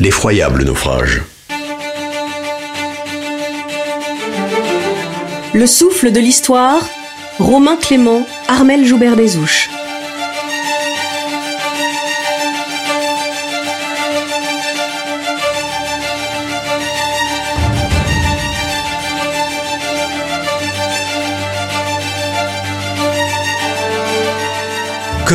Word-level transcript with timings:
L'effroyable 0.00 0.64
naufrage. 0.64 1.22
Le 5.52 5.66
souffle 5.68 6.10
de 6.10 6.18
l'histoire, 6.18 6.82
Romain 7.38 7.76
Clément, 7.76 8.26
Armel 8.48 8.84
Joubert 8.84 9.14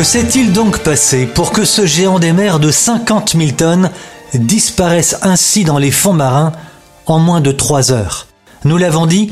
Que 0.00 0.06
s'est-il 0.06 0.54
donc 0.54 0.78
passé 0.78 1.26
pour 1.26 1.52
que 1.52 1.66
ce 1.66 1.84
géant 1.84 2.18
des 2.18 2.32
mers 2.32 2.58
de 2.58 2.70
50 2.70 3.36
000 3.36 3.50
tonnes 3.50 3.90
disparaisse 4.32 5.18
ainsi 5.20 5.62
dans 5.62 5.76
les 5.76 5.90
fonds 5.90 6.14
marins 6.14 6.52
en 7.04 7.18
moins 7.18 7.42
de 7.42 7.52
trois 7.52 7.92
heures? 7.92 8.26
Nous 8.64 8.78
l'avons 8.78 9.04
dit, 9.04 9.30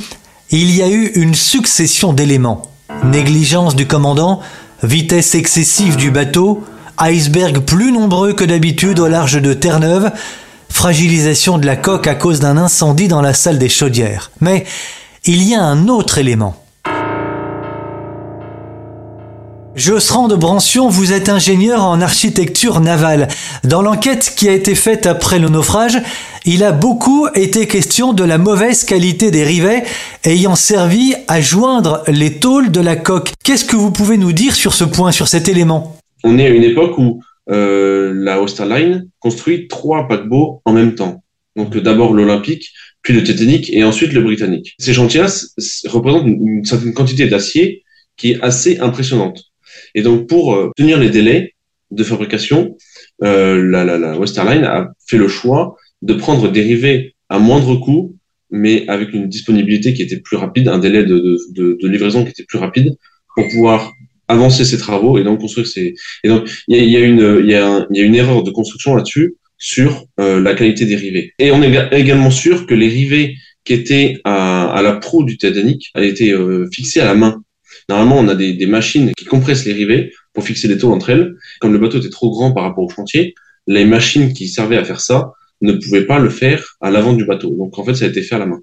il 0.51 0.71
y 0.77 0.83
a 0.83 0.89
eu 0.89 1.07
une 1.15 1.35
succession 1.35 2.13
d'éléments. 2.13 2.71
Négligence 3.03 3.77
du 3.77 3.87
commandant, 3.87 4.41
vitesse 4.83 5.35
excessive 5.35 5.97
du 5.97 6.11
bateau, 6.11 6.63
iceberg 6.99 7.61
plus 7.61 7.91
nombreux 7.91 8.35
que 8.35 8.45
d'habitude 8.45 8.99
au 8.99 9.09
large 9.09 9.41
de 9.41 9.55
Terre-Neuve, 9.55 10.13
fragilisation 10.69 11.57
de 11.57 11.65
la 11.65 11.77
coque 11.77 12.07
à 12.07 12.15
cause 12.15 12.41
d'un 12.41 12.59
incendie 12.59 13.09
dans 13.09 13.23
la 13.23 13.33
salle 13.33 13.57
des 13.57 13.71
chaudières. 13.71 14.33
Mais 14.43 14.67
il 15.25 15.43
y 15.45 15.55
a 15.55 15.63
un 15.63 15.89
autre 15.89 16.19
élément. 16.19 16.63
Josserand 19.79 20.27
de 20.27 20.35
Brancion, 20.35 20.89
vous 20.89 21.13
êtes 21.13 21.29
ingénieur 21.29 21.85
en 21.85 22.01
architecture 22.01 22.81
navale. 22.81 23.29
Dans 23.63 23.81
l'enquête 23.81 24.35
qui 24.37 24.49
a 24.49 24.53
été 24.53 24.75
faite 24.75 25.07
après 25.07 25.39
le 25.39 25.49
naufrage, 25.49 25.99
il 26.45 26.65
a 26.65 26.73
beaucoup 26.73 27.29
été 27.37 27.69
question 27.69 28.13
de 28.13 28.25
la 28.25 28.39
mauvaise 28.39 28.83
qualité 28.83 29.31
des 29.31 29.45
rivets 29.45 29.85
ayant 30.25 30.57
servi 30.57 31.15
à 31.29 31.41
joindre 31.41 32.03
les 32.09 32.41
tôles 32.41 32.73
de 32.73 32.81
la 32.81 32.97
coque. 32.97 33.33
Qu'est-ce 33.45 33.65
que 33.65 33.77
vous 33.77 33.93
pouvez 33.93 34.17
nous 34.17 34.33
dire 34.33 34.57
sur 34.57 34.75
ce 34.75 34.83
point, 34.83 35.13
sur 35.13 35.29
cet 35.29 35.49
élément? 35.49 35.97
On 36.25 36.41
est 36.41 36.47
à 36.47 36.51
une 36.51 36.65
époque 36.65 36.99
où 36.99 37.23
euh, 37.49 38.13
la 38.17 38.43
Osterline 38.43 39.09
construit 39.21 39.69
trois 39.69 40.09
paquebots 40.09 40.61
en 40.65 40.73
même 40.73 40.97
temps. 40.97 41.23
Donc 41.55 41.77
d'abord 41.77 42.15
l'Olympique, 42.15 42.71
puis 43.03 43.15
le 43.15 43.23
Titanic 43.23 43.71
et 43.73 43.85
ensuite 43.85 44.13
le 44.13 44.23
Britannique. 44.23 44.75
Ces 44.81 44.93
chantiers 44.93 45.27
représentent 45.87 46.27
une 46.27 46.65
certaine 46.65 46.95
quantité 46.95 47.27
d'acier 47.27 47.85
qui 48.17 48.33
est 48.33 48.43
assez 48.43 48.79
impressionnante. 48.81 49.48
Et 49.95 50.03
donc, 50.03 50.29
pour 50.29 50.55
euh, 50.55 50.71
tenir 50.77 50.99
les 50.99 51.11
délais 51.11 51.55
de 51.91 52.05
fabrication, 52.05 52.77
euh, 53.25 53.63
la, 53.63 53.85
la, 53.85 53.99
la 53.99 54.19
Westerline 54.19 54.65
a 54.65 54.93
fait 55.07 55.17
le 55.17 55.29
choix 55.29 55.77
de 56.03 56.15
prendre 56.15 56.51
des 56.51 56.63
rivets 56.63 57.15
à 57.29 57.39
moindre 57.39 57.77
coût, 57.77 58.17
mais 58.51 58.87
avec 58.89 59.13
une 59.13 59.29
disponibilité 59.29 59.95
qui 59.95 60.03
était 60.03 60.21
plus 60.21 60.37
rapide, 60.37 60.69
un 60.69 60.79
délai 60.79 61.05
de, 61.05 61.87
livraison 61.87 62.25
qui 62.25 62.31
était 62.31 62.45
plus 62.45 62.59
rapide, 62.59 62.97
pour 63.35 63.49
pouvoir 63.49 63.93
avancer 64.29 64.65
ses 64.65 64.79
travaux 64.79 65.19
et 65.19 65.25
donc 65.25 65.41
construire 65.41 65.67
ces. 65.67 65.95
Et 66.25 66.29
donc, 66.29 66.49
il 66.69 66.85
y 66.85 66.97
a, 66.97 67.01
une, 67.01 68.15
erreur 68.15 68.43
de 68.43 68.51
construction 68.51 68.95
là-dessus 68.95 69.37
sur 69.57 70.05
euh, 70.21 70.41
la 70.41 70.55
qualité 70.55 70.87
des 70.87 70.97
rivets. 70.97 71.33
Et 71.39 71.51
on 71.51 71.63
est 71.63 71.89
également 71.93 72.31
sûr 72.31 72.67
que 72.67 72.75
les 72.75 72.89
rivets 72.89 73.35
qui 73.65 73.73
étaient 73.73 74.21
à, 74.25 74.81
la 74.83 74.95
proue 74.95 75.25
du 75.25 75.37
Titanic 75.37 75.91
a 75.95 76.03
été 76.03 76.33
euh, 76.33 76.69
fixés 76.73 77.01
à 77.01 77.05
la 77.05 77.15
main. 77.15 77.43
Normalement, 77.89 78.19
on 78.19 78.29
a 78.29 78.35
des, 78.35 78.67
machines 78.67 79.13
qui 79.17 79.25
compressent 79.25 79.65
les 79.65 79.73
rivets 79.73 80.13
pour 80.33 80.45
fixer 80.45 80.69
les 80.69 80.79
taux 80.79 80.93
entre 80.93 81.11
elles. 81.11 81.35
Comme 81.61 81.73
le 81.73 81.79
bateau 81.79 81.99
était 81.99 82.11
trop 82.11 82.31
grand 82.31 82.53
par 82.53 82.65
rapport 82.65 82.85
au 82.85 82.91
chantier, 82.91 83.35
les 83.67 83.85
machines 83.85 84.33
qui 84.33 84.49
servaient 84.49 84.77
à 84.77 84.85
faire 84.85 85.01
ça 85.01 85.33
ne 85.61 85.73
pouvaient 85.73 86.07
pas 86.07 86.19
le 86.19 86.31
faire 86.31 86.77
à 86.81 86.91
l'avant 86.91 87.13
du 87.13 87.25
bateau. 87.25 87.51
Donc 87.51 87.79
en 87.79 87.85
fait, 87.85 87.95
ça 87.95 88.05
a 88.05 88.09
été 88.09 88.23
fait 88.23 88.37
à 88.37 88.39
la 88.39 88.47
main. 88.47 88.61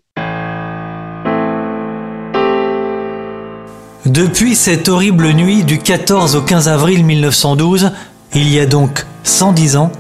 Depuis 4.05 4.54
cette 4.54 4.87
horrible 4.87 5.31
nuit 5.33 5.64
du 5.64 5.80
14 5.80 6.36
au 6.36 6.42
15 6.42 6.67
avril 6.67 7.04
1912, 7.04 7.92
il 8.36 8.54
y 8.54 8.59
a 8.59 8.67
donc 8.67 9.04
110 9.23 9.77
ans, 9.77 9.92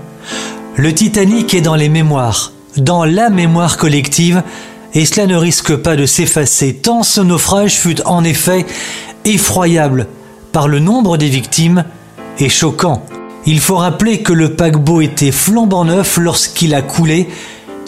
le 0.77 0.93
Titanic 0.93 1.53
est 1.55 1.61
dans 1.61 1.75
les 1.75 1.89
mémoires, 1.89 2.53
dans 2.77 3.03
la 3.03 3.29
mémoire 3.29 3.77
collective, 3.77 4.43
et 4.95 5.05
cela 5.05 5.27
ne 5.27 5.35
risque 5.35 5.75
pas 5.75 5.97
de 5.97 6.05
s'effacer 6.05 6.73
tant 6.73 7.03
ce 7.03 7.19
naufrage 7.19 7.75
fut 7.75 8.01
en 8.05 8.23
effet 8.23 8.65
effroyable 9.25 10.07
par 10.53 10.69
le 10.69 10.79
nombre 10.79 11.17
des 11.17 11.27
victimes 11.27 11.83
et 12.39 12.47
choquant. 12.47 13.05
Il 13.45 13.59
faut 13.59 13.75
rappeler 13.75 14.23
que 14.23 14.33
le 14.33 14.55
paquebot 14.55 15.01
était 15.01 15.33
flambant 15.33 15.85
neuf 15.85 16.17
lorsqu'il 16.17 16.73
a 16.73 16.81
coulé. 16.81 17.27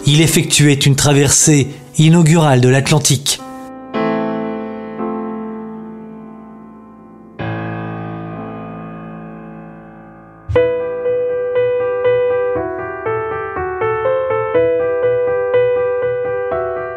Il 0.06 0.20
effectuait 0.20 0.74
une 0.74 0.94
traversée 0.94 1.68
inaugurale 1.96 2.60
de 2.60 2.68
l'Atlantique. 2.68 3.40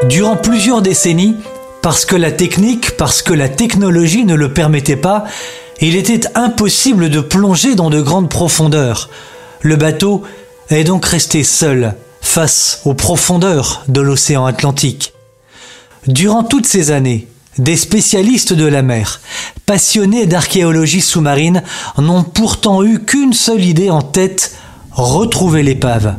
Durant 0.09 0.35
plusieurs 0.35 0.81
décennies, 0.81 1.37
parce 1.83 2.05
que 2.05 2.15
la 2.15 2.31
technique, 2.31 2.97
parce 2.97 3.21
que 3.21 3.33
la 3.33 3.49
technologie 3.49 4.25
ne 4.25 4.33
le 4.33 4.51
permettait 4.51 4.95
pas, 4.95 5.25
il 5.79 5.95
était 5.95 6.27
impossible 6.35 7.09
de 7.09 7.21
plonger 7.21 7.75
dans 7.75 7.89
de 7.89 8.01
grandes 8.01 8.29
profondeurs. 8.29 9.09
Le 9.61 9.75
bateau 9.75 10.23
est 10.69 10.83
donc 10.83 11.05
resté 11.05 11.43
seul 11.43 11.95
face 12.19 12.81
aux 12.85 12.95
profondeurs 12.95 13.83
de 13.87 14.01
l'océan 14.01 14.45
Atlantique. 14.45 15.13
Durant 16.07 16.43
toutes 16.43 16.67
ces 16.67 16.89
années, 16.89 17.27
des 17.59 17.77
spécialistes 17.77 18.53
de 18.53 18.65
la 18.65 18.81
mer, 18.81 19.21
passionnés 19.67 20.25
d'archéologie 20.25 21.01
sous-marine, 21.01 21.61
n'ont 21.99 22.23
pourtant 22.23 22.83
eu 22.83 22.99
qu'une 22.99 23.33
seule 23.33 23.63
idée 23.63 23.91
en 23.91 24.01
tête, 24.01 24.55
retrouver 24.91 25.61
l'épave. 25.61 26.15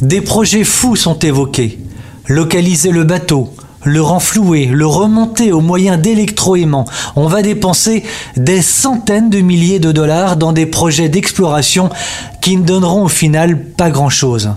Des 0.00 0.20
projets 0.20 0.62
fous 0.62 0.94
sont 0.94 1.18
évoqués. 1.18 1.80
Localiser 2.28 2.92
le 2.92 3.02
bateau, 3.02 3.52
le 3.82 4.00
renflouer, 4.00 4.66
le 4.66 4.86
remonter 4.86 5.50
au 5.50 5.60
moyen 5.60 5.96
d'électroaimants. 5.96 6.84
On 7.16 7.26
va 7.26 7.42
dépenser 7.42 8.04
des 8.36 8.62
centaines 8.62 9.28
de 9.28 9.40
milliers 9.40 9.80
de 9.80 9.90
dollars 9.90 10.36
dans 10.36 10.52
des 10.52 10.66
projets 10.66 11.08
d'exploration 11.08 11.90
qui 12.40 12.56
ne 12.56 12.64
donneront 12.64 13.06
au 13.06 13.08
final 13.08 13.60
pas 13.60 13.90
grand-chose. 13.90 14.50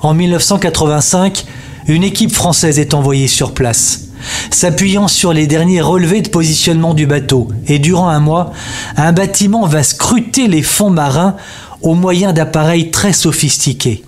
En 0.00 0.14
1985, 0.14 1.44
une 1.88 2.02
équipe 2.02 2.32
française 2.32 2.78
est 2.78 2.94
envoyée 2.94 3.28
sur 3.28 3.52
place. 3.52 4.04
S'appuyant 4.50 5.06
sur 5.06 5.34
les 5.34 5.46
derniers 5.46 5.82
relevés 5.82 6.22
de 6.22 6.30
positionnement 6.30 6.94
du 6.94 7.06
bateau, 7.06 7.48
et 7.66 7.78
durant 7.78 8.08
un 8.08 8.20
mois, 8.20 8.52
un 8.96 9.12
bâtiment 9.12 9.66
va 9.66 9.82
scruter 9.82 10.48
les 10.48 10.62
fonds 10.62 10.90
marins 10.90 11.36
au 11.82 11.94
moyen 11.94 12.32
d'appareils 12.32 12.90
très 12.90 13.12
sophistiqués 13.12 14.02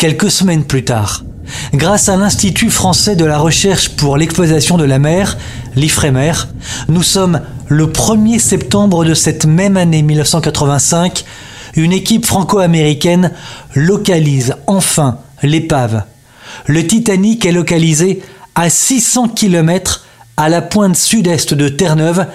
quelques 0.00 0.30
semaines 0.30 0.64
plus 0.64 0.82
tard. 0.82 1.24
Grâce 1.74 2.08
à 2.08 2.16
l'Institut 2.16 2.70
français 2.70 3.16
de 3.16 3.26
la 3.26 3.36
recherche 3.36 3.90
pour 3.90 4.16
l'exploitation 4.16 4.78
de 4.78 4.84
la 4.84 4.98
mer, 4.98 5.36
l'IFREMER, 5.76 6.32
nous 6.88 7.02
sommes 7.02 7.42
le 7.68 7.86
1er 7.86 8.38
septembre 8.38 9.04
de 9.04 9.12
cette 9.12 9.44
même 9.44 9.76
année 9.76 10.00
1985, 10.00 11.26
une 11.74 11.92
équipe 11.92 12.24
franco-américaine 12.24 13.32
localise 13.74 14.54
enfin 14.66 15.18
l'épave. 15.42 16.04
Le 16.64 16.86
Titanic 16.86 17.44
est 17.44 17.52
localisé 17.52 18.22
à 18.54 18.70
600 18.70 19.28
km 19.28 20.06
à 20.38 20.48
la 20.48 20.62
pointe 20.62 20.96
sud-est 20.96 21.52
de 21.52 21.68
Terre-Neuve, 21.68 22.26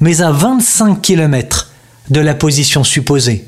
mais 0.00 0.22
à 0.22 0.32
25 0.32 1.00
km 1.00 1.70
de 2.10 2.20
la 2.20 2.34
position 2.34 2.82
supposée. 2.82 3.46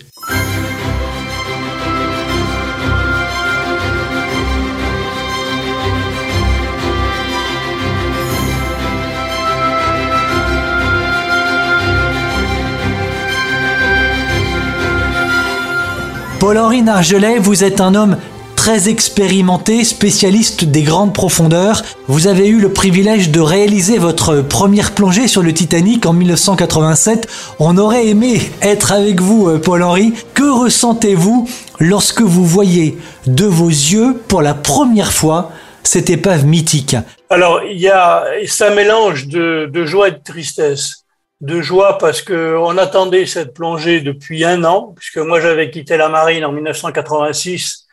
Paul-Henri 16.47 16.83
Nargelet, 16.83 17.39
vous 17.39 17.65
êtes 17.65 17.81
un 17.81 17.95
homme 17.95 18.19
très 18.55 18.91
expérimenté, 18.91 19.83
spécialiste 19.83 20.67
des 20.67 20.83
grandes 20.83 21.15
profondeurs. 21.15 21.83
Vous 22.07 22.27
avez 22.27 22.49
eu 22.49 22.61
le 22.61 22.71
privilège 22.71 23.31
de 23.31 23.41
réaliser 23.41 23.97
votre 23.97 24.43
première 24.43 24.93
plongée 24.93 25.27
sur 25.27 25.43
le 25.43 25.55
Titanic 25.55 26.05
en 26.05 26.13
1987. 26.13 27.29
On 27.61 27.79
aurait 27.79 28.09
aimé 28.09 28.43
être 28.61 28.93
avec 28.93 29.23
vous, 29.23 29.49
euh, 29.49 29.59
Paul-Henri. 29.59 30.13
Que 30.35 30.43
ressentez-vous 30.43 31.49
lorsque 31.81 32.21
vous 32.21 32.45
voyez 32.45 32.99
de 33.27 33.47
vos 33.47 33.71
yeux, 33.71 34.15
pour 34.29 34.43
la 34.43 34.53
première 34.53 35.15
fois, 35.15 35.51
cette 35.83 36.11
épave 36.11 36.45
mythique? 36.45 36.95
Alors, 37.31 37.63
il 37.65 37.81
y 37.81 37.89
a, 37.89 38.23
ça 38.47 38.69
mélange 38.69 39.29
de, 39.29 39.71
de 39.73 39.87
joie 39.87 40.09
et 40.09 40.13
de 40.13 40.21
tristesse. 40.23 41.04
De 41.45 41.61
joie 41.61 41.99
parce 41.99 42.23
que 42.23 42.57
on 42.57 42.79
attendait 42.79 43.27
cette 43.27 43.53
plongée 43.53 44.01
depuis 44.01 44.45
un 44.45 44.65
an, 44.65 44.95
puisque 44.97 45.19
moi 45.19 45.41
j'avais 45.41 45.71
quitté 45.71 45.97
la 45.97 46.09
marine 46.09 46.45
en 46.45 46.53
1986 46.53 47.87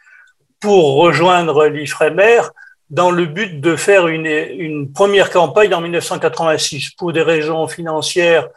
pour 0.62 0.96
rejoindre 0.96 1.68
l'Ifremer 1.68 2.42
dans 2.90 3.12
le 3.12 3.26
but 3.26 3.60
de 3.60 3.76
faire 3.76 4.08
une, 4.08 4.26
une 4.26 4.92
première 4.94 5.30
campagne 5.30 5.74
en 5.74 5.82
1986 5.82 6.92
pour 6.92 7.12
des 7.12 7.22
raisons 7.22 7.68
financières 7.68 8.48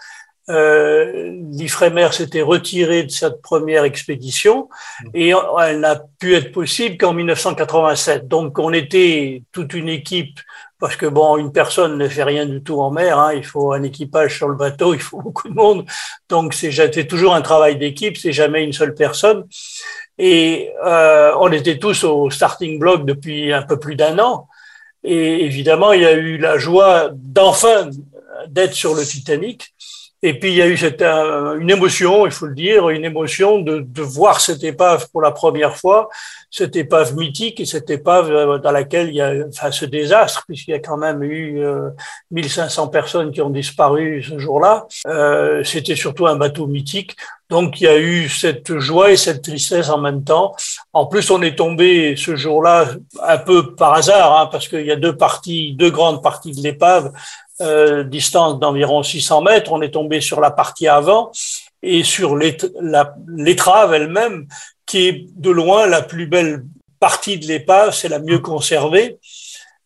euh, 0.50 1.32
l'Ifremer 1.52 2.08
s'était 2.12 2.42
retiré 2.42 3.04
de 3.04 3.10
cette 3.10 3.40
première 3.40 3.84
expédition 3.84 4.68
et 5.14 5.32
elle 5.62 5.80
n'a 5.80 6.02
pu 6.18 6.34
être 6.34 6.52
possible 6.52 6.98
qu'en 6.98 7.14
1987. 7.14 8.28
Donc 8.28 8.58
on 8.58 8.72
était 8.72 9.42
toute 9.52 9.72
une 9.72 9.88
équipe 9.88 10.38
parce 10.78 10.96
que 10.96 11.06
bon, 11.06 11.36
une 11.36 11.52
personne 11.52 11.96
ne 11.96 12.08
fait 12.08 12.24
rien 12.24 12.46
du 12.46 12.62
tout 12.62 12.80
en 12.80 12.90
mer. 12.90 13.18
Hein, 13.18 13.34
il 13.34 13.44
faut 13.44 13.72
un 13.72 13.82
équipage 13.82 14.36
sur 14.36 14.48
le 14.48 14.56
bateau, 14.56 14.94
il 14.94 15.00
faut 15.00 15.20
beaucoup 15.22 15.48
de 15.48 15.54
monde. 15.54 15.86
Donc 16.28 16.54
c'est 16.54 17.06
toujours 17.06 17.34
un 17.34 17.42
travail 17.42 17.76
d'équipe, 17.76 18.16
c'est 18.16 18.32
jamais 18.32 18.64
une 18.64 18.72
seule 18.72 18.94
personne. 18.94 19.44
Et 20.18 20.70
euh, 20.84 21.32
on 21.40 21.50
était 21.50 21.78
tous 21.78 22.04
au 22.04 22.30
starting 22.30 22.78
block 22.78 23.04
depuis 23.04 23.52
un 23.52 23.62
peu 23.62 23.78
plus 23.78 23.96
d'un 23.96 24.18
an. 24.18 24.48
Et 25.02 25.44
évidemment, 25.44 25.92
il 25.92 26.02
y 26.02 26.06
a 26.06 26.12
eu 26.12 26.38
la 26.38 26.56
joie 26.56 27.10
d'enfin 27.12 27.90
d'être 28.48 28.72
sur 28.72 28.94
le 28.94 29.04
Titanic. 29.04 29.74
Et 30.26 30.38
puis 30.38 30.52
il 30.52 30.56
y 30.56 30.62
a 30.62 30.66
eu 30.66 30.78
cette, 30.78 31.02
euh, 31.02 31.58
une 31.58 31.68
émotion, 31.68 32.24
il 32.24 32.32
faut 32.32 32.46
le 32.46 32.54
dire, 32.54 32.88
une 32.88 33.04
émotion 33.04 33.58
de, 33.58 33.80
de, 33.80 34.00
voir 34.00 34.40
cette 34.40 34.64
épave 34.64 35.06
pour 35.10 35.20
la 35.20 35.32
première 35.32 35.76
fois, 35.76 36.08
cette 36.50 36.76
épave 36.76 37.14
mythique 37.14 37.60
et 37.60 37.66
cette 37.66 37.90
épave 37.90 38.30
euh, 38.30 38.58
dans 38.58 38.70
laquelle 38.70 39.08
il 39.08 39.16
y 39.16 39.20
a 39.20 39.34
enfin, 39.46 39.70
ce 39.70 39.84
désastre, 39.84 40.44
puisqu'il 40.46 40.70
y 40.70 40.74
a 40.74 40.78
quand 40.78 40.96
même 40.96 41.22
eu 41.22 41.62
euh, 41.62 41.90
1500 42.30 42.88
personnes 42.88 43.32
qui 43.32 43.42
ont 43.42 43.50
disparu 43.50 44.22
ce 44.22 44.38
jour-là. 44.38 44.86
Euh, 45.06 45.62
C'était 45.62 45.94
surtout 45.94 46.26
un 46.26 46.36
bateau 46.36 46.68
mythique. 46.68 47.16
Donc 47.50 47.80
il 47.80 47.84
y 47.84 47.88
a 47.88 47.98
eu 47.98 48.28
cette 48.30 48.78
joie 48.78 49.10
et 49.10 49.16
cette 49.16 49.42
tristesse 49.42 49.90
en 49.90 49.98
même 49.98 50.24
temps. 50.24 50.54
En 50.94 51.04
plus, 51.06 51.30
on 51.30 51.42
est 51.42 51.56
tombé 51.56 52.16
ce 52.16 52.34
jour-là 52.34 52.86
un 53.22 53.38
peu 53.38 53.74
par 53.74 53.92
hasard, 53.92 54.40
hein, 54.40 54.48
parce 54.50 54.66
qu'il 54.68 54.86
y 54.86 54.90
a 54.90 54.96
deux 54.96 55.16
parties, 55.16 55.74
deux 55.74 55.90
grandes 55.90 56.22
parties 56.22 56.52
de 56.52 56.62
l'épave 56.62 57.12
euh, 57.60 58.02
distance 58.02 58.58
d'environ 58.58 59.02
600 59.02 59.42
mètres, 59.42 59.72
on 59.72 59.80
est 59.82 59.92
tombé 59.92 60.20
sur 60.20 60.40
la 60.40 60.50
partie 60.50 60.88
avant 60.88 61.30
et 61.82 62.02
sur 62.02 62.36
l'étrave 62.36 63.94
elle-même, 63.94 64.46
qui 64.86 65.06
est 65.06 65.26
de 65.36 65.50
loin 65.50 65.86
la 65.86 66.02
plus 66.02 66.26
belle 66.26 66.64
partie 66.98 67.38
de 67.38 67.46
l'épave, 67.46 67.94
c'est 67.94 68.08
la 68.08 68.18
mieux 68.18 68.38
conservée. 68.38 69.18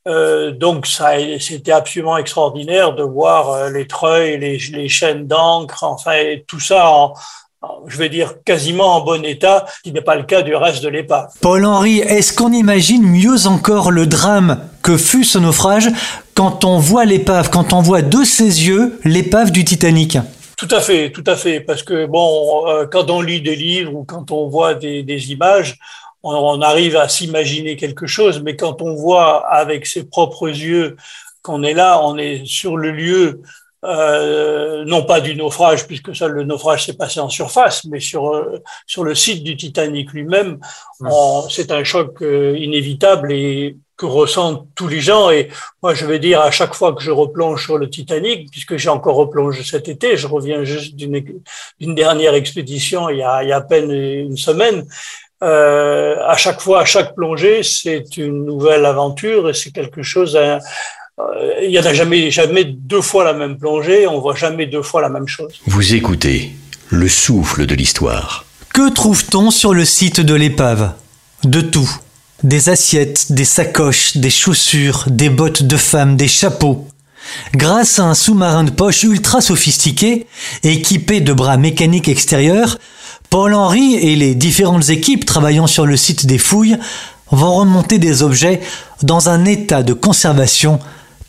Euh, 0.07 0.53
donc 0.53 0.87
ça, 0.87 1.13
c'était 1.41 1.73
absolument 1.73 2.17
extraordinaire 2.17 2.95
de 2.95 3.03
voir 3.03 3.51
euh, 3.51 3.71
les 3.71 3.87
treuils, 3.87 4.39
les, 4.39 4.89
chaînes 4.89 5.27
d'encre, 5.27 5.85
enfin 5.85 6.37
tout 6.47 6.61
ça 6.61 6.89
en, 6.89 7.13
je 7.87 7.99
vais 7.99 8.09
dire 8.09 8.35
quasiment 8.45 8.97
en 8.97 9.01
bon 9.05 9.25
état, 9.25 9.67
qui 9.83 9.93
n'est 9.93 10.01
pas 10.01 10.17
le 10.17 10.23
cas 10.23 10.43
du 10.43 10.55
reste 10.55 10.83
de 10.83 10.89
l'épave. 10.89 11.29
Paul-Henri, 11.41 11.99
est-ce 11.99 12.33
qu'on 12.33 12.53
imagine 12.53 13.03
mieux 13.03 13.47
encore 13.47 13.91
le 13.91 14.07
drame 14.07 14.61
que 14.89 14.97
fut 14.97 15.25
ce 15.25 15.37
naufrage 15.37 15.91
quand 16.33 16.65
on 16.65 16.79
voit 16.79 17.05
l'épave, 17.05 17.51
quand 17.51 17.75
on 17.75 17.83
voit 17.83 18.01
de 18.01 18.25
ses 18.25 18.67
yeux 18.67 18.99
l'épave 19.05 19.51
du 19.51 19.63
Titanic. 19.63 20.17
Tout 20.57 20.69
à 20.71 20.81
fait, 20.81 21.13
tout 21.13 21.25
à 21.27 21.37
fait, 21.37 21.61
parce 21.61 21.83
que 21.83 22.07
bon, 22.07 22.67
euh, 22.67 22.87
quand 22.87 23.11
on 23.11 23.21
lit 23.21 23.43
des 23.43 23.55
livres 23.55 23.95
ou 23.95 24.05
quand 24.05 24.31
on 24.31 24.49
voit 24.49 24.73
des, 24.73 25.03
des 25.03 25.31
images, 25.31 25.77
on, 26.23 26.33
on, 26.33 26.63
arrive 26.63 26.97
à 26.97 27.07
s'imaginer 27.07 27.77
quelque 27.77 28.07
chose, 28.07 28.41
mais 28.43 28.57
quand 28.57 28.81
on 28.81 28.95
voit 28.95 29.47
avec 29.53 29.85
ses 29.85 30.05
propres 30.05 30.49
yeux 30.49 30.97
qu'on 31.43 31.63
est 31.63 31.75
là, 31.75 32.01
on 32.03 32.17
est 32.17 32.47
sur 32.47 32.79
le 32.79 32.91
lieu 32.91 33.43
euh, 33.85 34.85
non 34.87 35.05
pas 35.05 35.21
du 35.21 35.37
naufrage, 35.37 35.87
puisque 35.87 36.17
ça, 36.17 36.27
le 36.29 36.45
naufrage 36.45 36.87
s'est 36.87 36.97
passé 36.97 37.21
en 37.21 37.29
surface, 37.29 37.85
mais 37.85 38.01
sur, 38.01 38.35
euh, 38.35 38.63
sur 38.87 39.05
le 39.05 39.15
site 39.15 39.45
du 39.45 39.57
Titanic 39.57 40.13
lui-même, 40.13 40.59
c'est 41.51 41.71
un 41.71 41.85
choc 41.85 42.23
euh, 42.23 42.57
inévitable 42.59 43.33
et 43.33 43.77
que 43.99 44.07
ressentent 44.07 44.67
tous 44.75 44.89
les 44.89 45.01
gens. 45.01 45.31
Et 45.31 45.49
moi, 45.83 45.93
je 45.93 46.07
vais 46.07 46.19
dire, 46.19 46.41
à 46.41 46.51
chaque 46.51 46.75
fois 46.75 46.95
que 46.95 47.03
je 47.03 47.11
replonge 47.11 47.65
sur 47.65 47.77
le 47.77 47.91
Titanic, 47.91 48.51
puisque 48.51 48.77
j'ai 48.77 48.89
encore 48.89 49.17
replongé 49.17 49.63
cet 49.65 49.89
été, 49.89 50.17
je 50.17 50.27
reviens 50.27 50.65
juste 50.65 50.97
d'une 50.97 51.95
dernière 51.95 52.35
expédition 52.35 53.11
il 53.11 53.19
y, 53.19 53.23
a, 53.23 53.43
il 53.43 53.49
y 53.51 53.53
a 53.53 53.57
à 53.57 53.61
peine 53.61 53.91
une 53.91 54.37
semaine, 54.37 54.87
euh, 55.43 56.17
à 56.27 56.37
chaque 56.37 56.61
fois, 56.61 56.83
à 56.83 56.85
chaque 56.85 57.15
plongée, 57.15 57.63
c'est 57.63 58.17
une 58.17 58.45
nouvelle 58.45 58.87
aventure 58.87 59.49
et 59.51 59.55
c'est 59.55 59.71
quelque 59.71 60.03
chose, 60.03 60.37
à, 60.37 60.59
euh, 61.19 61.55
il 61.63 61.71
n'y 61.71 61.79
en 61.79 61.85
a 61.85 61.95
jamais, 61.95 62.31
jamais 62.31 62.65
deux 62.65 63.03
fois 63.03 63.25
la 63.25 63.35
même 63.35 63.59
plongée, 63.59 64.07
on 64.07 64.21
voit 64.21 64.35
jamais 64.35 64.67
deux 64.67 64.83
fois 64.83 65.01
la 65.01 65.09
même 65.09 65.29
chose. 65.29 65.61
Vous 65.67 65.95
écoutez 65.95 66.53
le 66.89 67.09
souffle 67.09 67.67
de 67.67 67.75
l'histoire. 67.75 68.45
Que 68.73 68.93
trouve-t-on 68.93 69.51
sur 69.51 69.75
le 69.75 69.85
site 69.85 70.21
de 70.21 70.35
l'épave? 70.35 70.93
De 71.45 71.61
tout. 71.61 71.91
Des 72.43 72.69
assiettes, 72.69 73.33
des 73.33 73.45
sacoches, 73.45 74.17
des 74.17 74.31
chaussures, 74.31 75.05
des 75.09 75.29
bottes 75.29 75.65
de 75.65 75.77
femmes, 75.77 76.17
des 76.17 76.29
chapeaux. 76.29 76.87
Grâce 77.55 77.99
à 77.99 78.05
un 78.05 78.15
sous-marin 78.15 78.65
de 78.65 78.71
poche 78.71 79.03
ultra 79.03 79.41
sophistiqué, 79.41 80.27
équipé 80.63 81.21
de 81.21 81.33
bras 81.33 81.57
mécaniques 81.57 82.09
extérieurs, 82.09 82.79
Paul-Henri 83.29 83.97
et 83.97 84.17
les 84.17 84.35
différentes 84.35 84.89
équipes 84.89 85.27
travaillant 85.27 85.67
sur 85.67 85.85
le 85.85 85.97
site 85.97 86.27
des 86.27 86.39
fouilles 86.39 86.79
vont 87.31 87.57
remonter 87.57 87.99
des 87.99 88.23
objets 88.23 88.61
dans 89.03 89.29
un 89.29 89.45
état 89.45 89.83
de 89.83 89.93
conservation 89.93 90.79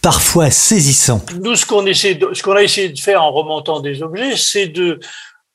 parfois 0.01 0.49
saisissant. 0.51 1.21
Nous, 1.43 1.55
ce 1.55 1.65
qu'on 1.65 1.85
a 1.85 2.61
essayé 2.63 2.89
de 2.89 2.99
faire 2.99 3.23
en 3.23 3.31
remontant 3.31 3.81
des 3.81 4.01
objets, 4.01 4.37
c'est 4.37 4.67
de 4.67 4.99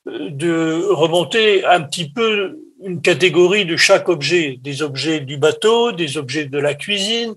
de 0.07 0.87
remonter 0.91 1.65
un 1.65 1.81
petit 1.81 2.11
peu 2.11 2.59
une 2.85 3.01
catégorie 3.01 3.65
de 3.65 3.77
chaque 3.77 4.09
objet, 4.09 4.59
des 4.63 4.83
objets 4.83 5.21
du 5.21 5.39
bateau, 5.39 5.93
des 5.93 6.19
objets 6.19 6.45
de 6.45 6.59
la 6.59 6.75
cuisine. 6.75 7.35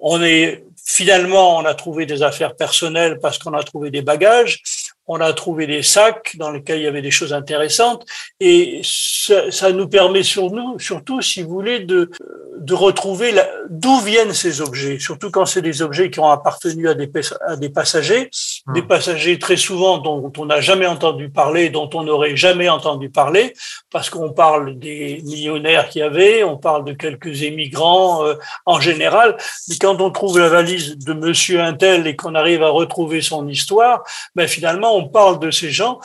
On 0.00 0.22
est 0.22 0.64
finalement, 0.84 1.58
on 1.58 1.64
a 1.64 1.74
trouvé 1.74 2.06
des 2.06 2.22
affaires 2.22 2.54
personnelles 2.54 3.18
parce 3.20 3.38
qu'on 3.38 3.54
a 3.54 3.62
trouvé 3.62 3.90
des 3.90 4.02
bagages 4.02 4.60
on 5.06 5.20
a 5.20 5.32
trouvé 5.32 5.66
des 5.66 5.82
sacs 5.82 6.36
dans 6.36 6.50
lesquels 6.50 6.78
il 6.78 6.84
y 6.84 6.86
avait 6.86 7.02
des 7.02 7.10
choses 7.10 7.32
intéressantes 7.32 8.06
et 8.40 8.80
ça, 8.84 9.50
ça 9.50 9.72
nous 9.72 9.88
permet 9.88 10.22
sur 10.22 10.50
nous, 10.50 10.78
surtout, 10.78 11.20
si 11.20 11.42
vous 11.42 11.50
voulez, 11.50 11.80
de, 11.80 12.10
de 12.58 12.74
retrouver 12.74 13.34
d'où 13.68 13.98
viennent 14.00 14.32
ces 14.32 14.60
objets, 14.60 14.98
surtout 14.98 15.30
quand 15.30 15.46
c'est 15.46 15.62
des 15.62 15.82
objets 15.82 16.10
qui 16.10 16.20
ont 16.20 16.30
appartenu 16.30 16.88
à 16.88 16.94
des, 16.94 17.10
à 17.46 17.56
des 17.56 17.68
passagers, 17.68 18.30
mmh. 18.66 18.74
des 18.74 18.82
passagers 18.82 19.38
très 19.38 19.56
souvent 19.56 19.98
dont 19.98 20.32
on 20.38 20.46
n'a 20.46 20.60
jamais 20.60 20.86
entendu 20.86 21.28
parler, 21.28 21.70
dont 21.70 21.90
on 21.94 22.04
n'aurait 22.04 22.36
jamais 22.36 22.68
entendu 22.68 23.10
parler, 23.10 23.54
parce 23.90 24.10
qu'on 24.10 24.32
parle 24.32 24.78
des 24.78 25.20
millionnaires 25.24 25.88
qui 25.88 25.98
y 25.98 26.02
avait, 26.02 26.44
on 26.44 26.56
parle 26.56 26.84
de 26.84 26.92
quelques 26.92 27.42
émigrants 27.42 28.24
euh, 28.24 28.34
en 28.66 28.80
général, 28.80 29.36
mais 29.68 29.76
quand 29.76 30.00
on 30.00 30.10
trouve 30.10 30.38
la 30.38 30.48
valise 30.48 30.98
de 30.98 31.12
Monsieur 31.12 31.60
Intel 31.60 32.06
et 32.06 32.16
qu'on 32.16 32.34
arrive 32.34 32.62
à 32.62 32.68
retrouver 32.68 33.22
son 33.22 33.48
histoire, 33.48 34.04
ben 34.34 34.46
finalement 34.46 34.91
on 34.96 35.08
parle 35.08 35.38
de 35.40 35.50
ces 35.50 35.70
gens 35.70 36.00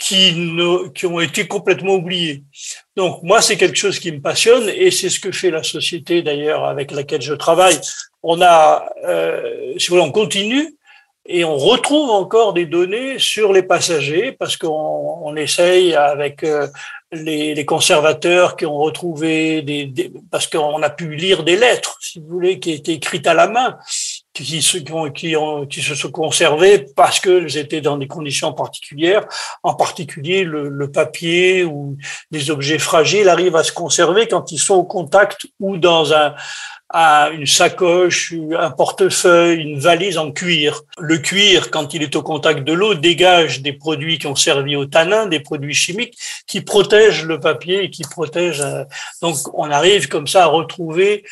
qui, 0.00 0.34
ont 1.04 1.20
été 1.20 1.46
complètement 1.46 1.94
oubliés. 1.94 2.42
Donc 2.96 3.22
moi, 3.22 3.42
c'est 3.42 3.56
quelque 3.56 3.76
chose 3.76 3.98
qui 3.98 4.10
me 4.10 4.20
passionne 4.20 4.68
et 4.68 4.90
c'est 4.90 5.10
ce 5.10 5.20
que 5.20 5.30
fait 5.30 5.50
la 5.50 5.62
société 5.62 6.22
d'ailleurs 6.22 6.64
avec 6.64 6.90
laquelle 6.90 7.22
je 7.22 7.34
travaille. 7.34 7.78
On 8.22 8.40
a, 8.40 8.90
euh, 9.04 9.74
si 9.78 9.88
vous 9.88 9.96
voulez, 9.96 10.08
on 10.08 10.12
continue 10.12 10.74
et 11.26 11.44
on 11.44 11.56
retrouve 11.56 12.10
encore 12.10 12.54
des 12.54 12.64
données 12.64 13.18
sur 13.18 13.52
les 13.52 13.62
passagers 13.62 14.32
parce 14.32 14.56
qu'on 14.56 15.18
on 15.22 15.36
essaye 15.36 15.94
avec 15.94 16.44
euh, 16.44 16.66
les, 17.12 17.54
les, 17.54 17.64
conservateurs 17.66 18.56
qui 18.56 18.64
ont 18.64 18.78
retrouvé 18.78 19.60
des, 19.62 19.84
des 19.84 20.10
parce 20.30 20.46
qu'on 20.46 20.82
a 20.82 20.90
pu 20.90 21.14
lire 21.14 21.44
des 21.44 21.56
lettres, 21.56 21.98
si 22.00 22.20
vous 22.20 22.26
voulez, 22.26 22.58
qui 22.58 22.72
étaient 22.72 22.94
écrites 22.94 23.26
à 23.26 23.34
la 23.34 23.48
main 23.48 23.78
qui, 24.42 24.92
ont, 24.92 25.10
qui, 25.10 25.36
ont, 25.36 25.66
qui 25.66 25.82
se 25.82 25.94
sont 25.94 26.10
conservés 26.10 26.86
parce 26.96 27.20
qu'elles 27.20 27.56
étaient 27.56 27.80
dans 27.80 27.96
des 27.96 28.06
conditions 28.06 28.52
particulières. 28.52 29.26
En 29.62 29.74
particulier, 29.74 30.44
le, 30.44 30.90
papier 30.90 31.64
ou 31.64 31.96
des 32.30 32.50
objets 32.50 32.78
fragiles 32.78 33.28
arrivent 33.28 33.56
à 33.56 33.62
se 33.62 33.72
conserver 33.72 34.26
quand 34.26 34.50
ils 34.50 34.58
sont 34.58 34.74
au 34.74 34.84
contact 34.84 35.46
ou 35.60 35.76
dans 35.76 36.12
un, 36.12 36.34
une 37.32 37.46
sacoche, 37.46 38.34
un 38.58 38.70
portefeuille, 38.70 39.60
une 39.60 39.78
valise 39.78 40.18
en 40.18 40.32
cuir. 40.32 40.82
Le 40.98 41.18
cuir, 41.18 41.70
quand 41.70 41.94
il 41.94 42.02
est 42.02 42.16
au 42.16 42.22
contact 42.22 42.64
de 42.64 42.72
l'eau, 42.72 42.94
dégage 42.94 43.62
des 43.62 43.72
produits 43.72 44.18
qui 44.18 44.26
ont 44.26 44.34
servi 44.34 44.74
au 44.74 44.86
tanin, 44.86 45.26
des 45.26 45.40
produits 45.40 45.74
chimiques 45.74 46.18
qui 46.46 46.60
protègent 46.60 47.24
le 47.24 47.38
papier 47.38 47.84
et 47.84 47.90
qui 47.90 48.02
protègent. 48.02 48.60
Euh, 48.60 48.84
donc, 49.22 49.36
on 49.54 49.70
arrive 49.70 50.08
comme 50.08 50.26
ça 50.26 50.44
à 50.44 50.46
retrouver 50.46 51.24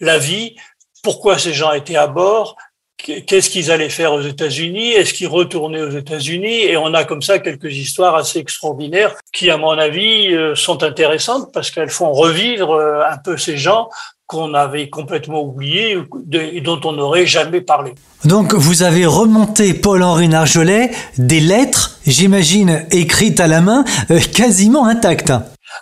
la 0.00 0.18
vie 0.18 0.56
pourquoi 1.04 1.38
ces 1.38 1.52
gens 1.52 1.72
étaient 1.72 1.94
à 1.94 2.08
bord, 2.08 2.56
qu'est-ce 2.96 3.50
qu'ils 3.50 3.70
allaient 3.70 3.88
faire 3.90 4.12
aux 4.12 4.22
États-Unis, 4.22 4.92
est-ce 4.92 5.14
qu'ils 5.14 5.28
retournaient 5.28 5.82
aux 5.82 5.90
États-Unis, 5.90 6.64
et 6.64 6.76
on 6.76 6.92
a 6.94 7.04
comme 7.04 7.22
ça 7.22 7.38
quelques 7.38 7.72
histoires 7.72 8.16
assez 8.16 8.38
extraordinaires 8.38 9.14
qui, 9.32 9.50
à 9.50 9.56
mon 9.56 9.76
avis, 9.78 10.34
euh, 10.34 10.54
sont 10.54 10.82
intéressantes 10.82 11.52
parce 11.52 11.70
qu'elles 11.70 11.90
font 11.90 12.12
revivre 12.12 12.72
euh, 12.72 13.02
un 13.08 13.18
peu 13.18 13.36
ces 13.36 13.56
gens 13.56 13.88
qu'on 14.26 14.54
avait 14.54 14.88
complètement 14.88 15.42
oublié 15.42 15.98
et 16.32 16.60
dont 16.62 16.80
on 16.84 16.92
n'aurait 16.92 17.26
jamais 17.26 17.60
parlé. 17.60 17.92
Donc 18.24 18.54
vous 18.54 18.82
avez 18.82 19.04
remonté 19.04 19.74
Paul-Henri 19.74 20.28
Narjolet 20.28 20.90
des 21.18 21.40
lettres, 21.40 21.98
j'imagine 22.06 22.86
écrites 22.90 23.38
à 23.38 23.46
la 23.46 23.60
main, 23.60 23.84
euh, 24.10 24.18
quasiment 24.34 24.86
intactes. 24.86 25.32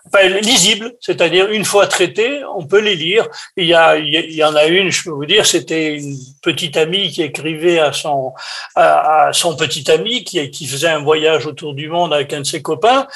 Enfin, 0.07 0.29
lisibles, 0.29 0.95
c'est-à-dire 1.01 1.51
une 1.51 1.65
fois 1.65 1.87
traitées, 1.87 2.43
on 2.57 2.67
peut 2.67 2.81
les 2.81 2.97
lire. 2.97 3.29
Il 3.57 3.67
y, 3.67 3.75
a, 3.75 3.97
il 3.97 4.33
y 4.33 4.45
en 4.45 4.55
a 4.55 4.67
une, 4.67 4.91
je 4.91 5.05
peux 5.05 5.11
vous 5.11 5.27
dire, 5.27 5.47
c'était 5.47 5.97
une 5.97 6.17
petite 6.43 6.77
amie 6.77 7.11
qui 7.11 7.23
écrivait 7.23 7.79
à 7.79 7.93
son, 7.93 8.33
à, 8.75 9.31
son 9.33 9.57
petit 9.57 9.91
ami 9.91 10.25
qui, 10.25 10.51
qui 10.51 10.67
faisait 10.67 10.89
un 10.89 11.01
voyage 11.03 11.47
autour 11.47 11.75
du 11.75 11.89
monde 11.89 12.13
avec 12.13 12.33
un 12.33 12.41
de 12.41 12.47
ses 12.47 12.63
copains 12.63 13.07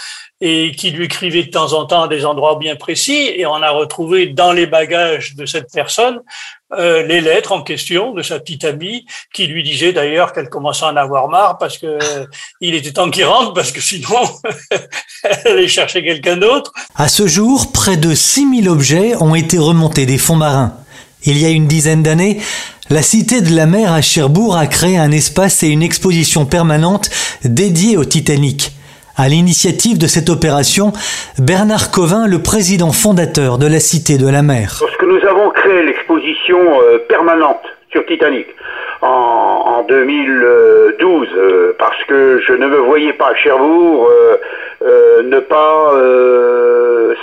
et 0.40 0.72
qui 0.72 0.90
lui 0.90 1.06
écrivait 1.06 1.44
de 1.44 1.50
temps 1.50 1.72
en 1.72 1.86
temps 1.86 2.02
à 2.02 2.08
des 2.08 2.26
endroits 2.26 2.56
bien 2.56 2.76
précis. 2.76 3.32
Et 3.34 3.46
on 3.46 3.54
a 3.54 3.70
retrouvé 3.70 4.26
dans 4.26 4.52
les 4.52 4.66
bagages 4.66 5.34
de 5.34 5.46
cette 5.46 5.72
personne 5.72 6.20
euh, 6.72 7.06
les 7.06 7.20
lettres 7.20 7.52
en 7.52 7.62
question 7.62 8.12
de 8.12 8.22
sa 8.22 8.40
petite 8.40 8.64
amie, 8.64 9.06
qui 9.32 9.46
lui 9.46 9.62
disait 9.62 9.92
d'ailleurs 9.92 10.32
qu'elle 10.32 10.48
commençait 10.48 10.84
à 10.84 10.88
en 10.88 10.96
avoir 10.96 11.28
marre 11.28 11.58
parce 11.58 11.78
que 11.78 11.98
il 12.60 12.74
était 12.74 12.92
temps 12.92 13.08
qu'il 13.08 13.24
rentre, 13.24 13.54
parce 13.54 13.70
que 13.70 13.80
sinon 13.80 14.18
elle 15.22 15.52
allait 15.52 15.68
chercher 15.68 16.02
quelqu'un 16.02 16.36
d'autre. 16.36 16.72
À 16.96 17.08
ce 17.08 17.26
jour, 17.28 17.70
près 17.72 17.96
de 17.96 18.14
6000 18.14 18.68
objets 18.68 19.14
ont 19.20 19.36
été 19.36 19.58
remontés 19.58 20.06
des 20.06 20.18
fonds 20.18 20.36
marins. 20.36 20.74
Il 21.24 21.38
y 21.38 21.46
a 21.46 21.50
une 21.50 21.66
dizaine 21.66 22.02
d'années, 22.02 22.40
la 22.88 23.02
Cité 23.02 23.40
de 23.40 23.54
la 23.54 23.66
Mer 23.66 23.92
à 23.92 24.00
Cherbourg 24.00 24.56
a 24.56 24.68
créé 24.68 24.96
un 24.96 25.10
espace 25.10 25.64
et 25.64 25.68
une 25.68 25.82
exposition 25.82 26.46
permanente 26.46 27.10
dédiée 27.42 27.96
au 27.96 28.04
Titanic. 28.04 28.75
À 29.18 29.28
l'initiative 29.28 29.96
de 29.96 30.06
cette 30.06 30.28
opération, 30.28 30.92
Bernard 31.38 31.90
Covin, 31.90 32.26
le 32.28 32.42
président 32.42 32.92
fondateur 32.92 33.56
de 33.56 33.66
la 33.66 33.80
Cité 33.80 34.18
de 34.18 34.28
la 34.30 34.42
Mer. 34.42 34.76
Lorsque 34.82 35.02
nous 35.04 35.26
avons 35.26 35.48
créé 35.52 35.84
l'exposition 35.84 36.58
euh, 36.82 36.98
permanente 37.08 37.64
sur 37.90 38.04
Titanic 38.04 38.46
en, 39.00 39.86
2012, 39.88 41.28
euh, 41.34 41.74
parce 41.78 41.96
que 42.04 42.42
je 42.46 42.52
ne 42.52 42.66
me 42.66 42.76
voyais 42.76 43.14
pas 43.14 43.28
à 43.28 43.34
Cherbourg 43.36 44.10
euh, 44.10 45.22
ne 45.22 45.40
pas 45.40 45.92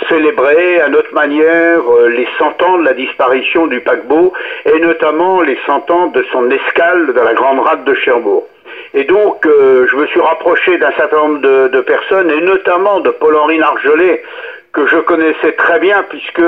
célébrer 0.08 0.80
à 0.80 0.88
notre 0.88 1.14
manière 1.14 1.80
les 2.08 2.26
100 2.38 2.60
ans 2.60 2.78
de 2.78 2.84
la 2.84 2.94
disparition 2.94 3.68
du 3.68 3.78
paquebot 3.78 4.32
et 4.66 4.80
notamment 4.80 5.42
les 5.42 5.56
100 5.64 5.90
ans 5.92 6.06
de 6.08 6.24
son 6.32 6.50
escale 6.50 7.12
dans 7.14 7.22
la 7.22 7.34
Grande 7.34 7.60
Rade 7.60 7.84
de 7.84 7.94
Cherbourg. 7.94 8.48
Et 8.94 9.04
donc, 9.04 9.46
euh, 9.46 9.86
je 9.90 9.96
me 9.96 10.06
suis 10.06 10.20
rapproché 10.20 10.78
d'un 10.78 10.92
certain 10.92 11.16
nombre 11.16 11.40
de, 11.40 11.80
personnes, 11.80 12.30
et 12.30 12.40
notamment 12.40 13.00
de 13.00 13.10
Paul-Henri 13.10 13.58
Nargelet, 13.58 14.22
que 14.74 14.86
je 14.88 14.98
connaissais 14.98 15.52
très 15.52 15.78
bien 15.78 16.04
puisque 16.10 16.42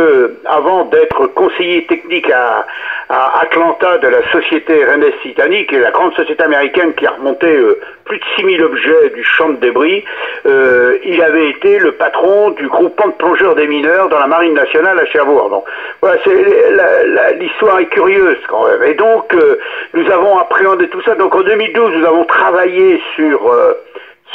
avant 0.44 0.84
d'être 0.86 1.28
conseiller 1.28 1.86
technique 1.86 2.28
à, 2.30 2.66
à, 3.08 3.40
Atlanta 3.40 3.98
de 3.98 4.08
la 4.08 4.28
société 4.32 4.84
RMS 4.84 5.12
Titanic, 5.22 5.72
et 5.72 5.78
la 5.78 5.92
grande 5.92 6.12
société 6.14 6.42
américaine 6.42 6.92
qui 6.94 7.06
a 7.06 7.12
remonté 7.12 7.46
euh, 7.46 7.80
plus 8.04 8.18
de 8.18 8.24
6000 8.36 8.62
objets 8.64 9.10
du 9.14 9.22
champ 9.22 9.50
de 9.50 9.56
débris, 9.56 10.04
euh, 10.44 10.98
il 11.04 11.22
avait 11.22 11.50
été 11.50 11.78
le 11.78 11.92
patron 11.92 12.50
du 12.50 12.68
groupement 12.68 13.06
de 13.06 13.12
plongeurs 13.12 13.54
des 13.54 13.68
mineurs 13.68 14.08
dans 14.08 14.18
la 14.18 14.26
marine 14.26 14.54
nationale 14.54 14.98
à 14.98 15.06
Cherbourg. 15.06 15.48
Donc 15.48 15.64
voilà, 16.00 16.16
l'histoire 17.38 17.78
est 17.78 17.86
curieuse 17.86 18.38
quand 18.48 18.66
même. 18.66 18.82
Et 18.82 18.94
donc 18.94 19.32
euh, 19.34 19.58
nous 19.94 20.10
avons 20.10 20.36
appréhendé 20.38 20.88
tout 20.88 21.02
ça. 21.02 21.14
Donc 21.14 21.32
en 21.34 21.42
2012, 21.42 21.94
nous 21.94 22.06
avons 22.06 22.24
travaillé 22.24 23.00
sur 23.14 23.52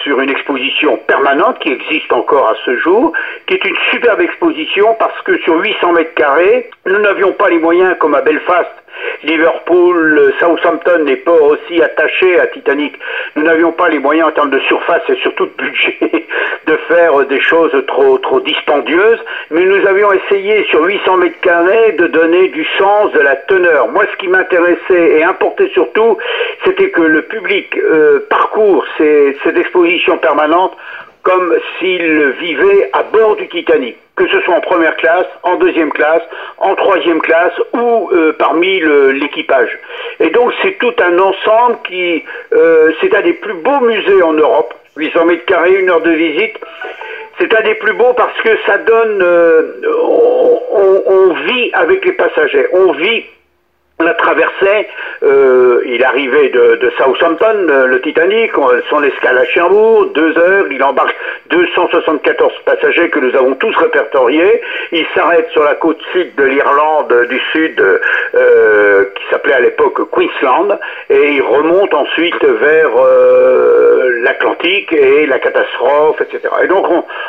sur 0.04 0.20
une 0.20 0.30
exposition 0.30 0.98
permanente 1.08 1.60
qui 1.60 1.72
existe 1.72 2.12
encore 2.12 2.50
à 2.50 2.56
ce 2.66 2.78
jour, 2.78 3.14
qui 3.48 3.56
est 3.56 3.66
une 3.66 3.76
superbe 3.92 4.22
exposition 4.22 4.96
parce 5.00 5.20
que 5.22 5.38
sur 5.40 5.56
800 5.56 5.94
mètres 5.94 6.14
carrés, 6.16 6.70
nous 6.86 7.00
n'avions 7.00 7.34
pas 7.34 7.50
les 7.50 7.60
moyens 7.60 7.96
comme 8.00 8.16
à 8.16 8.22
Belfast 8.22 8.72
Liverpool, 9.24 10.34
Southampton, 10.40 11.04
les 11.06 11.18
ports 11.18 11.44
aussi 11.44 11.82
attachés 11.82 12.40
à 12.40 12.48
Titanic. 12.48 12.98
Nous 13.36 13.44
n'avions 13.44 13.72
pas 13.72 13.88
les 13.90 14.00
moyens 14.00 14.30
en 14.30 14.32
termes 14.32 14.50
de 14.50 14.60
surface 14.62 15.04
et 15.10 15.16
surtout 15.18 15.46
de 15.46 15.52
budget 15.58 16.00
de 16.68 16.76
faire 16.88 17.26
des 17.26 17.40
choses 17.40 17.72
trop, 17.88 18.18
trop 18.18 18.40
dispendieuses, 18.40 19.20
mais 19.52 19.66
nous 19.66 19.86
avions 19.88 20.12
essayé 20.14 20.64
sur 20.66 20.84
800 20.84 21.18
mètres 21.18 21.40
carrés 21.42 21.94
de 21.94 22.08
donner 22.08 22.50
du 22.50 22.66
sens, 22.78 23.12
de 23.14 23.20
la 23.20 23.36
teneur. 23.36 23.90
Moi, 23.90 24.06
ce 24.12 24.18
qui 24.18 24.28
m'intéressait 24.28 25.20
et 25.20 25.24
importait 25.24 25.70
surtout, 25.74 26.18
c'était 26.66 26.90
que 26.90 27.02
le 27.02 27.24
public 27.24 27.78
euh, 27.78 28.26
parcourt 28.30 28.86
cette 28.98 29.58
exposition 29.58 29.91
permanente 30.22 30.76
comme 31.24 31.56
s'il 31.78 32.32
vivait 32.40 32.90
à 32.94 33.04
bord 33.04 33.36
du 33.36 33.48
Titanic 33.48 33.98
que 34.16 34.28
ce 34.28 34.42
soit 34.42 34.56
en 34.56 34.62
première 34.62 34.96
classe, 34.98 35.26
en 35.44 35.56
deuxième 35.56 35.92
classe, 35.92 36.22
en 36.58 36.76
troisième 36.76 37.22
classe 37.22 37.54
ou 37.74 38.10
euh, 38.12 38.34
parmi 38.38 38.80
l'équipage. 39.14 39.78
Et 40.20 40.30
donc 40.30 40.54
c'est 40.62 40.78
tout 40.78 40.94
un 41.00 41.18
ensemble 41.18 41.78
qui, 41.88 42.24
euh, 42.54 42.92
c'est 43.02 43.16
un 43.16 43.22
des 43.22 43.34
plus 43.34 43.54
beaux 43.54 43.80
musées 43.80 44.22
en 44.22 44.34
Europe, 44.34 44.74
800 44.98 45.26
mètres 45.26 45.46
carrés, 45.46 45.74
une 45.74 45.90
heure 45.90 46.02
de 46.02 46.12
visite. 46.12 46.56
C'est 47.40 47.54
un 47.56 47.62
des 47.62 47.76
plus 47.76 47.94
beaux 47.94 48.14
parce 48.14 48.40
que 48.42 48.50
ça 48.66 48.78
donne, 48.78 49.22
euh, 49.24 49.82
on, 50.74 51.02
on, 51.08 51.34
vit 51.46 51.72
avec 51.74 52.06
les 52.06 52.12
passagers, 52.12 52.68
on 52.74 52.92
vit 52.92 53.24
la 54.02 54.14
traversée, 54.14 54.88
euh, 55.24 55.82
il 55.86 56.04
arrivait 56.04 56.50
de, 56.50 56.92
Southampton, 56.98 57.68
euh, 57.70 57.86
le 57.86 58.02
Titanic, 58.02 58.52
son 58.90 59.04
escale 59.04 59.38
à 59.38 59.46
Cherbourg, 59.46 60.08
deux 60.14 60.38
heures, 60.38 60.66
il 60.70 60.84
embarque 60.84 61.16
274 61.50 62.52
passagers 62.66 63.10
que 63.10 63.20
nous 63.20 63.36
avons 63.36 63.56
tous 63.56 63.76
répertoriés. 63.78 64.62
Il 64.92 65.06
s'arrête 65.16 65.50
sur 65.52 65.64
la 65.64 65.76
côte 65.76 66.00
sud 66.12 66.36
de 66.36 66.44
l'Irlande 66.44 67.28
du 67.30 67.40
Sud, 67.52 67.80
euh, 68.36 69.06
qui 69.16 69.24
s'appelait 69.30 69.54
à 69.54 69.60
l'époque 69.60 70.10
Queensland, 70.12 70.78
et 71.10 71.34
il 71.34 71.42
remonte 71.42 71.94
ensuite 71.94 72.44
vers 72.44 72.90
l'Atlantique 74.22 74.94
et 74.94 75.26
la 75.26 75.40
catastrophe, 75.40 76.22
etc. 76.22 76.54
Et 76.64 76.68
donc 76.68 76.86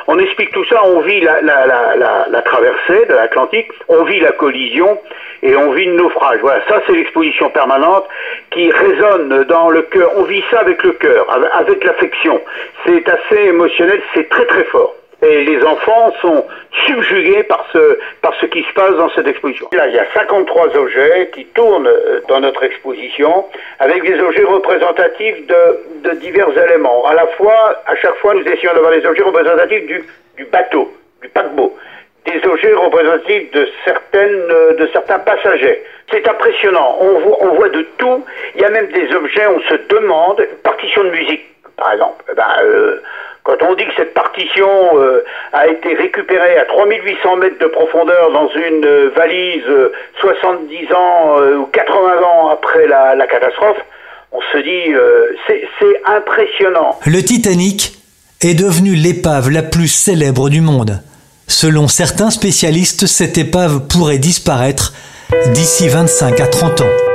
on, 0.06 0.18
explique 0.18 0.52
tout 0.52 0.64
ça, 0.66 0.84
on 0.84 1.00
vit 1.00 1.20
la, 1.20 1.40
la, 1.40 1.66
la, 1.66 2.26
la 2.30 2.42
traversée 2.42 3.06
de 3.06 3.14
l'Atlantique, 3.14 3.68
on 3.88 4.04
vit 4.04 4.20
la 4.20 4.32
collision 4.32 4.98
et 5.42 5.56
on 5.56 5.72
vit 5.72 5.86
le 5.86 5.94
naufrage. 5.94 6.40
Ça 6.68 6.80
c'est 6.86 6.92
l'exposition 6.92 7.50
permanente 7.50 8.06
qui 8.50 8.70
résonne 8.70 9.44
dans 9.44 9.70
le 9.70 9.82
cœur. 9.82 10.10
On 10.16 10.24
vit 10.24 10.42
ça 10.50 10.60
avec 10.60 10.82
le 10.82 10.92
cœur, 10.92 11.26
avec 11.54 11.84
l'affection. 11.84 12.40
C'est 12.84 13.08
assez 13.08 13.42
émotionnel, 13.48 14.00
c'est 14.14 14.28
très 14.28 14.46
très 14.46 14.64
fort. 14.64 14.94
Et 15.22 15.44
les 15.44 15.62
enfants 15.62 16.12
sont 16.20 16.44
subjugués 16.84 17.44
par 17.44 17.64
ce, 17.72 17.98
par 18.22 18.34
ce 18.40 18.46
qui 18.46 18.64
se 18.64 18.72
passe 18.74 18.94
dans 18.96 19.08
cette 19.10 19.28
exposition. 19.28 19.68
Là, 19.72 19.86
il 19.86 19.94
y 19.94 19.98
a 19.98 20.06
53 20.12 20.76
objets 20.76 21.30
qui 21.32 21.44
tournent 21.46 21.86
euh, 21.86 22.20
dans 22.28 22.40
notre 22.40 22.64
exposition 22.64 23.44
avec 23.78 24.02
des 24.02 24.18
objets 24.20 24.42
représentatifs 24.42 25.46
de, 25.46 26.08
de 26.08 26.14
divers 26.16 26.50
éléments. 26.58 27.06
À 27.06 27.14
la 27.14 27.28
fois, 27.28 27.82
à 27.86 27.94
chaque 27.94 28.16
fois, 28.16 28.34
nous 28.34 28.42
essayons 28.42 28.74
d'avoir 28.74 28.90
des 28.90 29.06
objets 29.06 29.22
représentatifs 29.22 29.86
du, 29.86 30.04
du 30.38 30.44
bateau, 30.46 30.92
du 31.22 31.28
paquebot 31.28 31.72
des 32.24 32.40
objets 32.48 32.72
représentatifs 32.74 33.50
de 33.52 33.68
certaines 33.84 34.50
euh, 34.50 34.74
de 34.74 34.88
certains 34.92 35.18
passagers. 35.18 35.82
C'est 36.10 36.26
impressionnant. 36.28 36.98
On 37.00 37.18
voit, 37.20 37.38
on 37.40 37.54
voit 37.54 37.68
de 37.68 37.86
tout. 37.98 38.24
Il 38.54 38.60
y 38.60 38.64
a 38.64 38.70
même 38.70 38.88
des 38.88 39.12
objets. 39.14 39.46
On 39.46 39.60
se 39.60 39.74
demande 39.88 40.40
une 40.40 40.56
partition 40.62 41.04
de 41.04 41.10
musique, 41.10 41.42
par 41.76 41.92
exemple. 41.92 42.24
Eh 42.30 42.34
ben, 42.34 42.46
euh, 42.62 43.02
quand 43.44 43.60
on 43.62 43.74
dit 43.74 43.84
que 43.86 43.94
cette 43.96 44.14
partition 44.14 44.68
euh, 44.98 45.24
a 45.52 45.66
été 45.66 45.94
récupérée 45.94 46.58
à 46.58 46.64
3800 46.66 47.36
mètres 47.36 47.58
de 47.58 47.66
profondeur 47.66 48.30
dans 48.30 48.48
une 48.50 49.08
valise 49.16 49.64
70 50.20 50.92
ans 50.92 51.40
ou 51.58 51.66
80 51.66 52.22
ans 52.22 52.50
après 52.50 52.86
la, 52.86 53.16
la 53.16 53.26
catastrophe, 53.26 53.78
on 54.30 54.40
se 54.52 54.58
dit 54.58 54.94
c'est 55.48 56.02
impressionnant. 56.04 57.00
Le 57.04 57.20
Titanic 57.20 57.94
est 58.42 58.54
devenu 58.54 58.94
l'épave 58.94 59.50
la 59.50 59.62
plus 59.62 59.88
célèbre 59.88 60.48
du 60.48 60.60
monde. 60.60 61.00
Selon 61.52 61.86
certains 61.86 62.30
spécialistes, 62.30 63.06
cette 63.06 63.36
épave 63.36 63.80
pourrait 63.86 64.18
disparaître 64.18 64.94
d'ici 65.52 65.86
25 65.86 66.40
à 66.40 66.46
30 66.48 66.80
ans. 66.80 67.11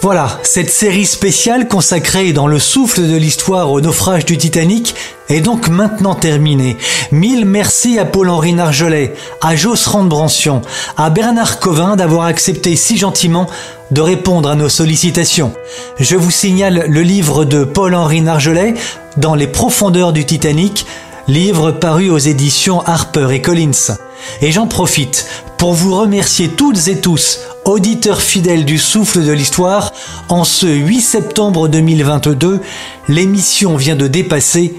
Voilà, 0.00 0.38
cette 0.44 0.70
série 0.70 1.06
spéciale 1.06 1.66
consacrée 1.66 2.32
dans 2.32 2.46
le 2.46 2.60
souffle 2.60 3.02
de 3.02 3.16
l'histoire 3.16 3.72
au 3.72 3.80
naufrage 3.80 4.24
du 4.24 4.38
Titanic 4.38 4.94
est 5.28 5.40
donc 5.40 5.68
maintenant 5.68 6.14
terminée. 6.14 6.76
Mille 7.10 7.44
merci 7.44 7.98
à 7.98 8.04
Paul-Henri 8.04 8.52
Nargelet, 8.52 9.14
à 9.40 9.56
Jos 9.56 9.90
Randbrancion, 9.90 10.62
à 10.96 11.10
Bernard 11.10 11.58
Covin 11.58 11.96
d'avoir 11.96 12.26
accepté 12.26 12.76
si 12.76 12.96
gentiment 12.96 13.48
de 13.90 14.00
répondre 14.00 14.48
à 14.48 14.54
nos 14.54 14.68
sollicitations. 14.68 15.52
Je 15.98 16.14
vous 16.14 16.30
signale 16.30 16.84
le 16.88 17.02
livre 17.02 17.44
de 17.44 17.64
Paul-Henri 17.64 18.20
Nargelet, 18.20 18.74
Dans 19.16 19.34
les 19.34 19.48
profondeurs 19.48 20.12
du 20.12 20.24
Titanic, 20.24 20.86
livre 21.26 21.72
paru 21.72 22.08
aux 22.08 22.18
éditions 22.18 22.82
Harper 22.82 23.28
et 23.32 23.42
Collins. 23.42 23.96
Et 24.42 24.52
j'en 24.52 24.68
profite 24.68 25.26
pour 25.58 25.74
vous 25.74 25.96
remercier 25.96 26.48
toutes 26.48 26.86
et 26.86 27.00
tous, 27.00 27.40
Auditeur 27.68 28.22
fidèle 28.22 28.64
du 28.64 28.78
souffle 28.78 29.26
de 29.26 29.30
l'histoire, 29.30 29.92
en 30.30 30.44
ce 30.44 30.66
8 30.66 31.02
septembre 31.02 31.68
2022, 31.68 32.60
l'émission 33.08 33.76
vient 33.76 33.94
de 33.94 34.06
dépasser 34.06 34.74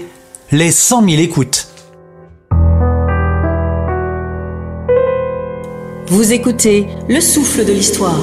les 0.50 0.72
100 0.72 1.08
000 1.08 1.22
écoutes. 1.22 1.68
Vous 6.08 6.32
écoutez 6.32 6.88
Le 7.08 7.20
souffle 7.20 7.64
de 7.64 7.70
l'histoire. 7.70 8.18